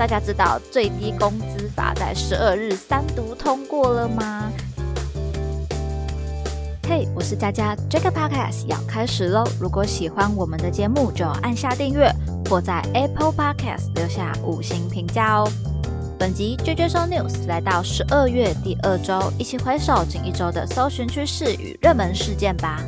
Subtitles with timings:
[0.00, 4.50] 大家知道最低工资法在十二日三读通过了吗？
[6.88, 9.44] 嘿，我是佳佳，这个 podcast 要开始喽！
[9.60, 12.10] 如果喜欢我们的节目，就按下订阅
[12.48, 15.46] 或在 Apple Podcast 留下五星评价哦。
[16.18, 22.80] 本集 JJ Show News 来到十二月第二周，一起回首近一周的搜寻趋势与热门事件吧。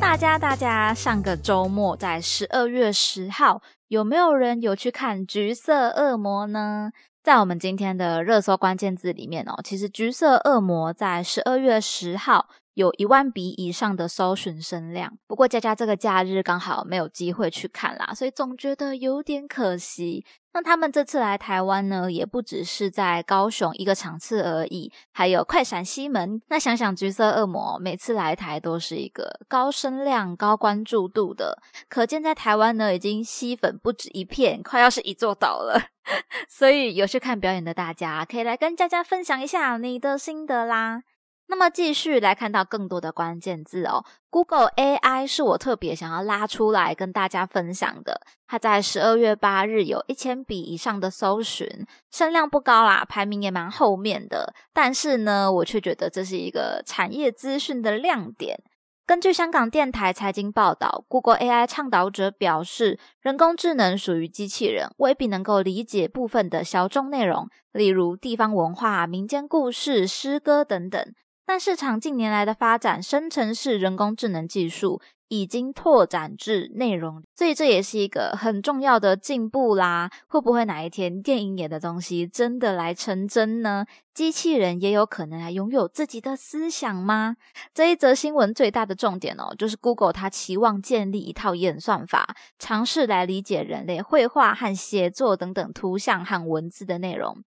[0.00, 6.90] 大家，大家，上个周末在十二月十号，有没有人有去看《橘色恶魔》呢？
[7.22, 15.18] 在我们今天的热搜关键字里面哦，其实《橘色恶魔》在十二月十号有一万笔以上的搜寻声量。
[15.26, 20.24] 不过佳佳这个假日刚好没有机会去看啦，所以总觉得有点可惜。
[20.52, 26.42] 那他们这次来台湾呢，也不只是在高雄一个场次而已，还有快闪西门。
[26.48, 31.56] 那想想橘色恶魔每次来台都是一个高声量、高关注度的，
[31.88, 35.80] 可见在台湾呢已经吸粉不止一片，快要是一座岛了。
[36.50, 41.02] 所以有去看表演的大家，可以来跟佳佳分享一下你的心得啦。
[41.50, 48.20] 那么继续来看到更多的关键字哦，Google AI 是我特别想要拉出来跟大家分享的。
[48.46, 51.68] 它在十二月八日有一千笔以上的搜寻，
[52.12, 54.54] 声量不高啦，排名也蛮后面的。
[54.72, 58.62] 但是呢，我却觉得这是一个产业资讯的亮点。
[59.04, 71.12] 根据香港电台财经报道，Google AI 倡导者表示，人工智能属于机器人，未必能够理解部分的小众内容，例如地方文化、民间故事、诗歌等等。
[71.52, 80.08] 但市场近年来的发展，生成式人工智能技术已经拓展至内容，所以这也是一个很重要的进步啦。
[80.28, 83.84] 会不会哪一天电影演的东西真的来成真呢？
[84.14, 87.34] 机器人也有可能来拥有自己的思想吗？
[87.74, 97.42] 这一则新闻最大的重点哦，就是 Google 它期望建立一套演算法，尝试来理解人类绘画和写作等等图像和文字的内容。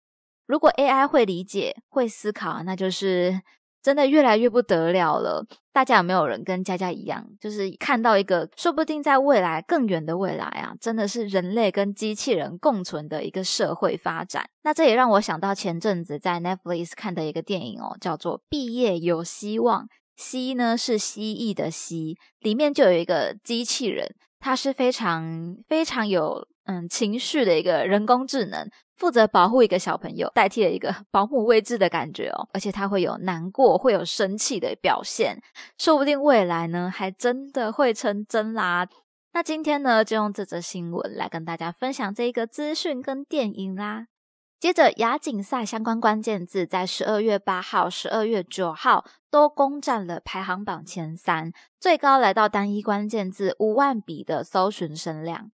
[0.46, 3.42] 如果 AI 会理解、会思考，那就是。
[3.82, 5.44] 真的越来越不得了了！
[5.72, 14.44] 大家有没有人跟佳佳一样，就是看到一个说不定在未来更远的未来啊，真的是人类跟机器人共存的一个社会发展？
[14.62, 19.84] 那这也让我想到前阵子在 Netflix 看的一个电影哦，叫做《毕业有希望》，
[20.16, 28.70] 蜥呢是蜥蜴的蜥，里面就有一个机器人，它是非常非常有嗯情绪的一个人工智能。
[28.96, 35.42] 负责保护一个小朋友，代替了一个 保姆位置的感觉哦，而且他会有难过、会有生气的表现，
[35.78, 38.86] 说不定未来呢，还真的会成真啦。
[39.32, 44.08] 那今天呢，就用这则新闻来跟大家分享这一个资讯跟电影啦。
[44.58, 55.50] 接着，亚锦赛相关关键字在十二月八号、十二月九号都攻占了排行榜前三，最高来到单一关键字五万笔的搜寻声量。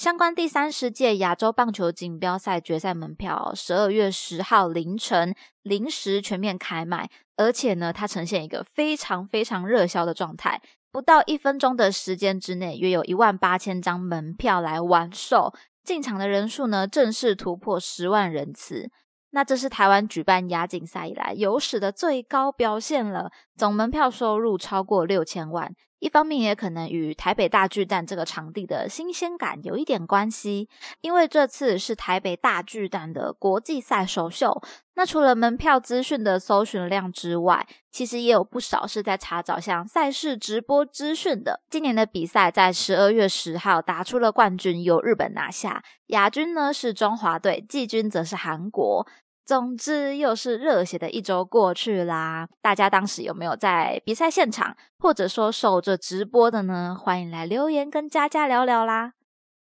[0.00, 15.52] 相关第三十届亚洲棒球锦标赛决赛门票，十二月十号凌晨零时全面开卖，而且呢，它呈现一个非常非常热销的状态，不到一分钟的时间之内，约有一万八千张门票来完售，
[15.84, 18.90] 进场的人数呢，正式突破十万人次。
[19.32, 25.74] 那这是台湾举办亚锦赛以来有史的最高表现了，总门票收入超过六千万。
[26.00, 30.68] 一方面也可能与台北大巨蛋这个场地的新鲜感有一点关系，
[31.02, 34.60] 因为这次是台北大巨蛋的国际赛首秀。
[34.94, 41.60] 那除了门票资讯的搜寻量之外，其实也有不少是在查找像赛事直播资讯的。
[41.70, 49.06] 今年的比赛在十二月十号打出了冠军，由日本拿下，亚军呢是中华队，季军则是韩国。
[49.44, 52.48] 总之，又是热血的一周过去啦！
[52.62, 56.96] 大家当时有没有在比赛现场，或者说守着直播的呢？
[56.96, 59.14] 欢迎来留言跟佳佳聊聊啦！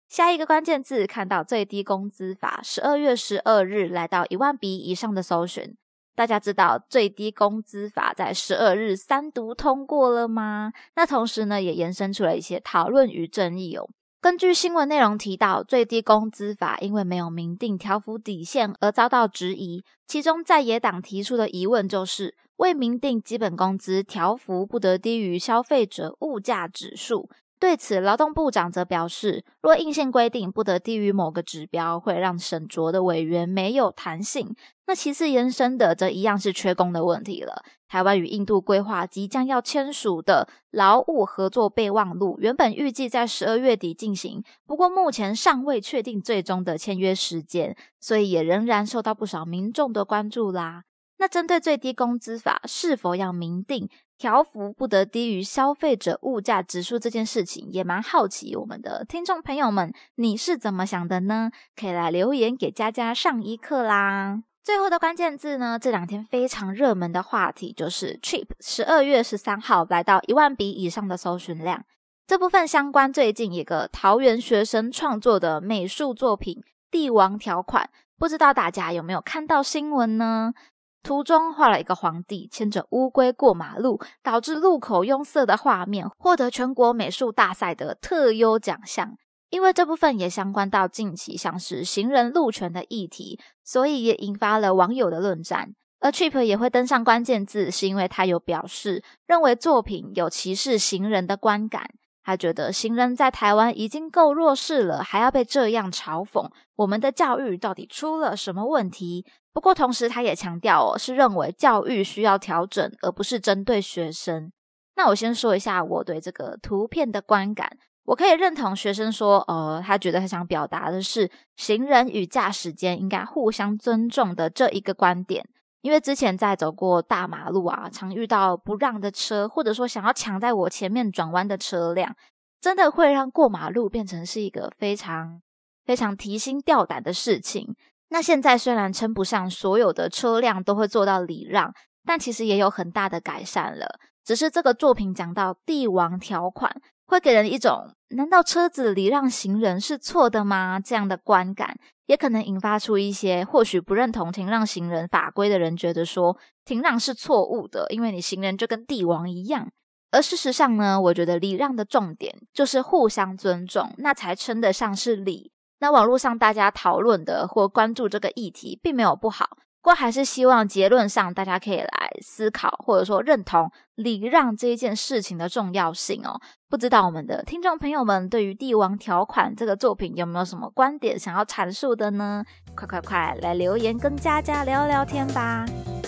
[0.08, 5.76] 下一个关键字，看到最低工资法，十二月十二日来到一万笔以上的搜寻。
[6.16, 10.74] 大家知道最低工资法在十二日三读通过了吗？
[10.96, 13.90] 那同时呢，也延伸出了一些讨论与争议哦。
[14.22, 19.82] 根据新闻内容提到，最低工资法因为没有明定条幅底线而遭到质疑。
[20.06, 27.30] 其中，在野党提出的疑问就是：未明定基本工资条幅不得低于消费者物价指数。
[27.60, 34.56] 对此，劳动部长则表示，若硬性规定不得低于某个指标，会让审酌的委员没有弹性。
[34.88, 37.62] 那其次延伸的，则一样是缺工的问题了。
[37.90, 50.84] 台湾与印度规划即将要签署的劳务合作备忘录，原本预计在十二月底进行，不过目前尚未确定最终的签约时间，所以也仍然受到不少民众的关注啦。
[51.18, 53.90] 那针对最低工资法是否要明定？
[54.20, 61.50] 条幅不得低于消费者物价指数这件事情，也蛮好奇我们的听众朋友们，你是怎么想的呢？
[61.74, 64.44] 可以来留言给佳佳上一课啦。
[64.62, 71.86] 最后的关键字呢，这两天非常热门的话题就是 Trip，十二月十三号来到一万笔以上的搜寻量。
[72.28, 76.56] 这部分相关最近一个桃园学生创作的美术作品
[76.92, 77.86] 《帝王条款》，
[78.18, 80.54] 不知道大家有没有看到新闻呢？
[81.02, 89.16] 图中画了一个皇帝牵着乌龟过马路，导致路口拥塞的画面，获得全国美术大赛的特优奖项。
[89.50, 95.74] 因为这部分也相关到近期像是行人路权的议题，所以也引发了网友的论战。
[96.02, 101.90] 而 Trip 也会登上关键字，是因为他有表示认为作品有歧视行人的观感。
[102.30, 109.26] 他觉得行人在台湾已经够弱势了，还要被这样嘲讽，我们的教育到底出了什么问题？
[109.52, 114.52] 不过同时，他也强调哦，是认为教育需要调整，而不是针对学生。
[114.96, 117.68] 那我先说一下我对这个图片的观感，
[118.06, 125.50] 我可以认同学生说，呃，他觉得他想表达的是行人与驾驶间应该互相尊重的这一个观点。
[125.82, 132.16] 因为之前在走过大马路啊，常遇到不让的车，或者说想要抢在我前面转弯的车辆，
[132.60, 135.42] 真的会让过马路变成是一个非常
[135.86, 137.76] 非常提心吊胆的事情。
[138.10, 141.74] 那现在虽然称不上所有的车辆都会做到礼让，
[142.06, 144.00] 但其实也有很大的改善了。
[144.26, 146.82] 只是这个作品讲到帝王条款。
[147.10, 150.80] 会给人一种难道车子礼让行人是错的吗？
[150.80, 151.76] 这样的观感，
[152.10, 156.36] 也可能引发出一些或许不认同停让行人法规的人觉得说
[156.66, 159.70] 停让是错误的，因为你行人就跟帝王一样。
[160.10, 165.52] 而事实上呢，我觉得礼让的重点就是互相尊重，那才称得上是礼。
[165.82, 169.46] 那网络上大家讨论的或关注这个议题，并没有不好。
[169.82, 176.40] 不过还是希望结论上大家可以来思考，或者说认同礼让这一件事情的重要性哦。
[176.70, 182.44] 不知道我们的听众朋友们对于《帝王条款》这个作品有没有什么观点想要阐述的呢？
[182.76, 185.66] 快快快来留言跟佳佳聊聊天吧。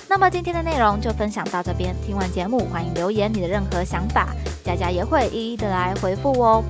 [0.09, 4.35] 那么今天的内容就分享到这边，听完节目欢迎留言你的任何想法，
[4.65, 6.62] 佳佳也会一一的来回复哦。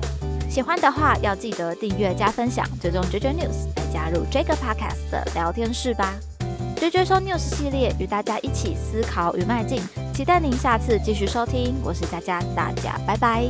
[0.48, 6.14] 喜欢的话要记得订阅加分享，追踪 JJ News 来加入这个 Podcast 的聊天室吧。
[6.82, 9.80] 追追收 news 系列，与大家一起思考与迈进，
[10.12, 11.76] 期待您下次继续收听。
[11.84, 13.48] 我是佳佳，大家拜拜。